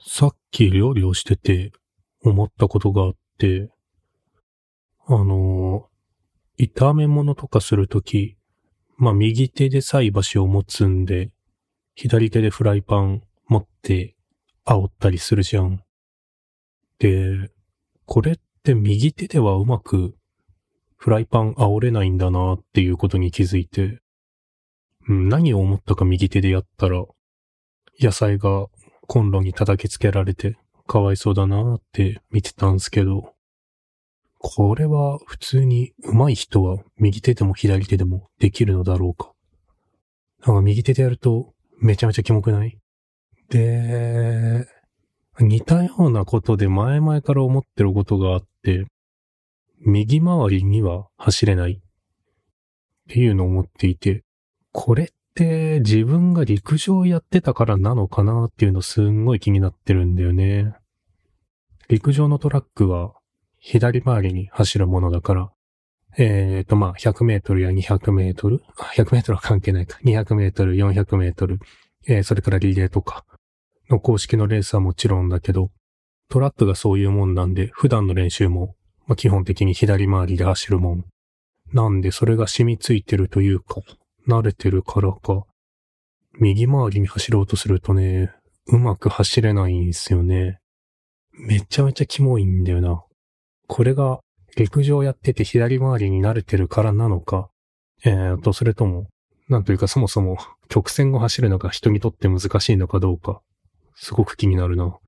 [0.00, 1.72] さっき料理をしてて
[2.22, 3.68] 思ったことがあって、
[5.06, 5.88] あの、
[6.58, 8.36] 炒め物とかするとき、
[8.96, 11.30] まあ、右手で菜箸を持つんで、
[11.94, 14.14] 左手でフライパン持って
[14.64, 15.82] 煽ったりするじゃん。
[16.98, 17.50] で、
[18.06, 20.14] これって右手ではうまく
[20.96, 24.00] フライパン煽れないんだなっていうことに気づいて、
[25.08, 27.04] 何を思ったか右手でやったら、
[28.00, 28.66] 野菜が
[29.08, 33.32] コンロに叩きつけられて、かわいそうだなって見てたんすけど、
[34.38, 39.32] これは普通に上手い人は右手でも左手でもできるのだろうか。
[40.46, 42.78] なんか右手でやるとめちゃめちゃキモくない？
[43.48, 44.68] で、
[45.40, 48.84] 似たようなことで前々から思ってることがあって、
[49.80, 51.80] 右回りには走れないっ
[53.08, 54.22] ていうのを思っていて、
[54.70, 55.08] これっ
[55.38, 60.74] て自分が陸上やってたからなのかなっていうのすんごい気になってるんだよね。
[61.88, 63.14] 陸上のトラックは
[63.60, 65.50] 左回りに走るものだから、
[66.16, 68.62] えっ、とま100メートルや200メートル、
[68.96, 71.60] 100メートルは関係ないか、200メートル、400メートル、
[72.08, 73.24] えーそれからリレーとか。
[73.88, 75.70] の公式のレースはもちろんだけど、
[76.28, 78.74] トラックがそういうもんなんで、普段の練習も、
[79.06, 81.04] ま、基本的に左回りで走るもん。
[81.72, 83.80] なんでそれが染みついてるというか、
[84.28, 85.44] 慣れてるからか、
[86.40, 88.32] 右回りに走ろうとするとね、
[88.66, 90.58] うまく走れないんですよね。
[91.32, 93.02] めちゃめちゃキモいんだよな。
[93.66, 94.20] これが
[94.56, 97.48] 陸上やってて左回りに慣れてるからなのか、
[98.04, 99.06] えーと、それとも、
[99.48, 100.36] なんというかそもそも
[100.68, 103.40] 曲線を走るのが人にとって難しいのかどうか、
[103.94, 104.98] すごく気になるな。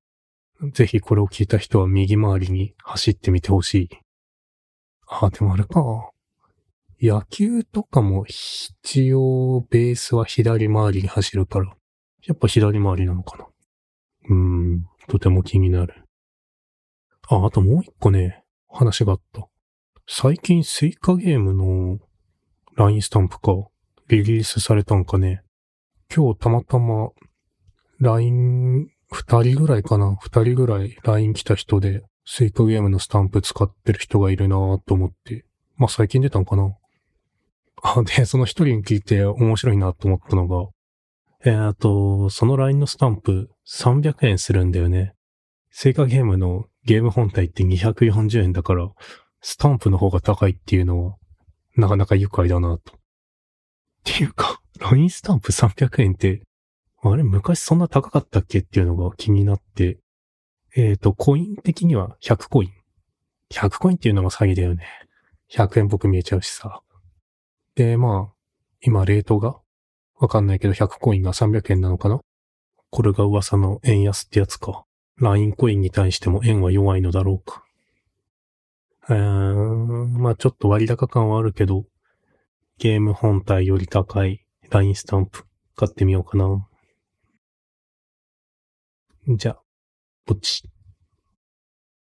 [0.72, 3.88] ぜひこれを聞いた人は右回りに走ってみてほしい。
[5.08, 6.10] あ、でもあれか。
[7.02, 11.74] 野球とかも一応ベースは左回りに走るから、
[12.26, 13.46] やっぱ左回りなのかな。
[14.28, 16.04] うーん、とても気になる。
[17.28, 19.48] あ、あともう一個ね、話があった。
[20.06, 21.98] 最近スイカゲームの
[22.76, 23.52] LINE スタンプか、
[24.08, 25.42] リリースされたんかね。
[26.14, 27.10] 今日たまたま
[28.00, 35.46] LINE 二人ぐらいかな二人ぐらい LINE 来た人で、スイカゲームのスタンプ使ってる人がいるなぁと思って。
[35.76, 36.74] まあ最近出たんかな、
[38.04, 40.68] で、その一人に聞いて面白いなと思ったのが、
[41.42, 45.14] えー、と、その LINE のスタンプ300円するんだよね。
[45.70, 48.90] スイカゲームのゲーム本体って240円だから、
[49.40, 51.16] スタンプの方が高いっていうのは、
[51.76, 52.92] なかなか愉快だなと。
[52.92, 52.96] っ
[54.04, 56.42] ていうか、 LINE スタンプ300円って、
[57.02, 59.98] あれ昔そんな高かったっけっていうのが気になって、
[60.76, 62.70] えっ、と、コイン的には100コイン。
[63.50, 64.84] 100コインっていうのも詐欺だよね。
[65.50, 66.82] 100円僕見えちゃうしさ。
[67.80, 68.34] で、まあ、
[68.82, 69.58] 今レートが
[70.18, 72.20] わかんないけど100コインが300円なのかな？
[72.90, 74.84] これが噂の円安ってやつか。
[75.16, 77.64] LINE コインに対しても円は弱いのだろうか。
[79.08, 79.16] うー、
[80.18, 81.86] まあちょっと割高感はあるけど、
[82.76, 86.68] ゲーム本体より高い LINE スタンプ買ってみようかな。
[89.26, 89.62] じゃあ、
[90.26, 90.68] ポチ。